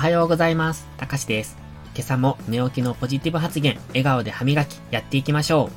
[0.00, 0.88] はようございます。
[0.96, 1.58] たかしです。
[1.94, 5.70] 今朝も寝起きのポジティブ発言、笑顔で歯磨き、やっていきましょう。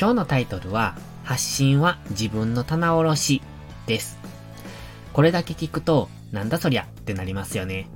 [0.00, 3.42] 今日のタイトルは、発信は自分の棚卸し
[3.86, 4.18] です。
[5.12, 6.84] これだけ聞くと、なんだそりゃ？
[6.84, 7.86] ってなりますよね。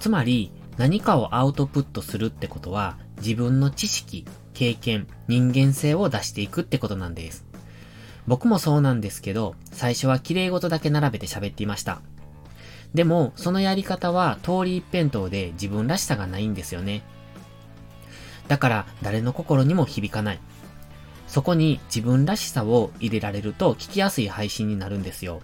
[0.00, 7.44] つまり、何かをアウトプットするってことは、自分の知識、経験、人間性を出していくってことなんです。
[8.26, 12.00] 僕もそうなんですけど、最初は綺麗事だけ並べて喋っていました。
[12.94, 17.02] でも、そのやり方は通り一辺倒で自分らしさがないんですよね。
[18.48, 20.40] だから、誰の心にも響かない。
[21.26, 25.40] そこに自分らしさを入れられると聞きやすい配信になるんですよ。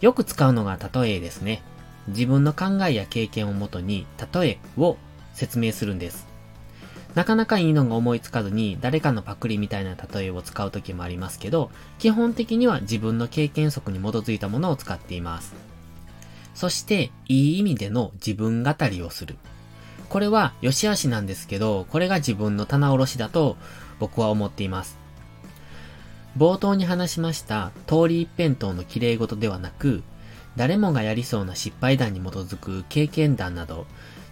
[0.00, 1.62] よく使うのが例えですね。
[2.08, 4.96] 自分の考えや経験をもとに例えを
[5.34, 6.26] 説明するんです。
[7.14, 15.71] なかなかいいのが思いつかずに誰かのパクリみたいな例えを使う時もありますけど、基本的には自分の経験則に基づいたものを使っています。
[16.54, 19.36] そして、いい意味での自分語りをする。
[20.08, 23.56] これは良し悪しなんですけど、これが自分の棚卸しだと
[23.98, 24.98] 僕は思っています。
[26.36, 30.02] 冒頭に話しました通り一辺倒の綺麗事ではなく、
[30.56, 33.86] 誰もがやりそうな失敗談に基づく経験談など、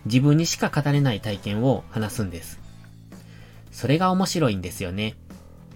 [0.05, 2.61] 自分にしか語れない体験を話すんです。
[3.71, 5.15] それが面白いんですよね。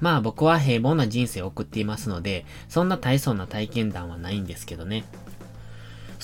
[0.00, 5.04] まあ僕は平凡な人生を送っていますので、そんな大層な体験談はないんですけどね。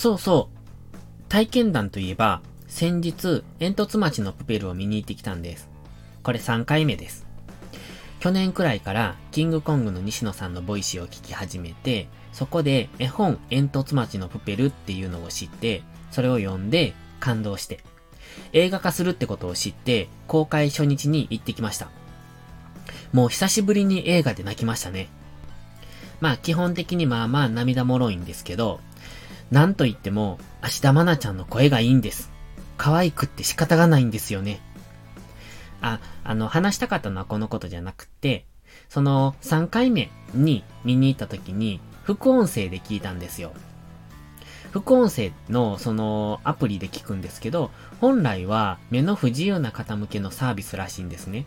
[0.00, 0.96] そうそう。
[1.28, 5.68] 体験談といえば、先日、えんとつ町のプペルを見に行ってきたんです。
[6.22, 7.26] これ3回目です。
[8.18, 17.80] 去年くらいからキングコングの西野さんのボイシーを聞き始めて、そこで絵本えんとつ町のプペルっていうのを知って、それを読んで感動して、
[18.54, 21.90] 映画化するってことを知って、公開初日に行ってきました。
[23.12, 25.10] もう久しぶりに映画で泣きましたね。
[26.22, 28.80] まあ基本的にまあまあ涙もろいんですけど、
[29.50, 32.30] なんと言っても、芦田愛菜ちゃんの声がいいんです。
[32.76, 34.60] 可愛くって仕方がないんですよね。
[35.80, 38.44] あ、あの、話したかったのはこのことじゃなくて、
[38.88, 43.52] その3回目に見に行った時に、副音声で聞いたんですよ。
[44.72, 51.46] 副音声のそのアプリで聞くんですけど、本来は目の不自由な方向けのサービスらしいんですね。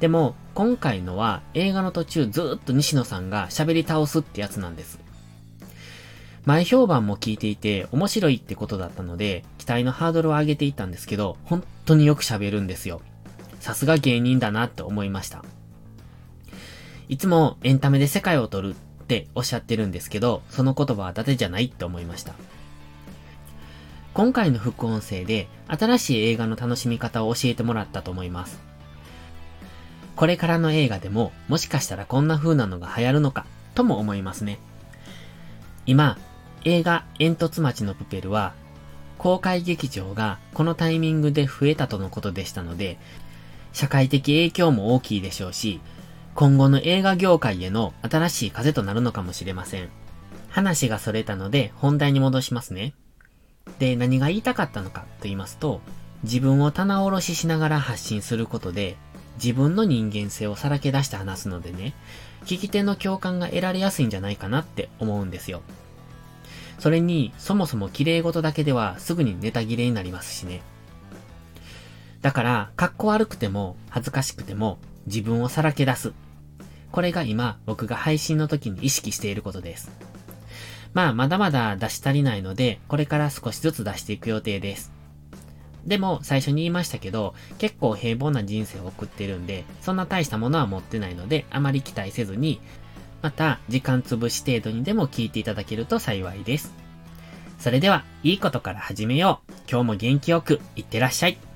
[0.00, 4.98] でも、今回のは映画の途中ずっと西野さんが喋り倒すってやつなんです。
[6.48, 13.02] 前評判も聞いていて面白いってことだったので、期待のハードルを上げていったんですけど、本当によく喋るんですよ。
[13.60, 15.44] さすが芸人だなって思いました。
[17.06, 18.76] いつもエンタメで世界を取るっ
[19.08, 22.32] ておっしゃってるんですけど、その言葉は伊達じゃないって思いました。
[24.14, 28.58] 今回の副音声で新しい映画の楽しみ方を教えてもらったと思います。
[30.16, 33.44] これからの映画でももしかしたらこんな風なのが流行るのか
[33.74, 34.58] とも思いますね。
[35.84, 36.16] 今、
[36.64, 38.54] 映画煙突町のプペルは、
[39.18, 42.98] 公開劇場がこのタイミングで増えたとのことでしたので、
[43.72, 45.80] 社会的影響も大きいでしょうし、
[46.34, 49.88] 今後の映画業界への新しい風となるのかもしれません。
[50.48, 52.94] 話がそれたので本題に戻しますね。
[53.78, 55.80] で、何が言いたかったのかと言いますと、
[56.22, 58.96] 自分を棚卸ししながら発信することで、
[59.42, 61.94] 自分の人間性をさらけ出して話すのでね、
[62.44, 65.62] 聞き手の共感が得られやすいんじゃないかなって思うんですよ。
[66.78, 70.62] それに、そもそも綺麗事だけではすぐにネタ切れになりますしね。
[72.22, 76.12] だから、格好悪くても、恥ずかしくても、自分をさらけ出す。
[76.90, 79.90] これが今、僕が配信の時に意識していることです。
[80.94, 84.92] まあ、まだまだ出し足りないので、これから少しずつ出していく予定です。
[85.84, 92.60] でも、最初に言いましたけど、結構平凡な人生を送ってるんで、そんな大したものは持ってないので、あまり期待せずに、
[93.22, 96.72] また、時間つぶし程度にでも聞いていただけると幸いです。
[97.58, 99.52] それでは、いいことから始めよう。
[99.68, 101.47] 今日も元気よく、いってらっしゃい。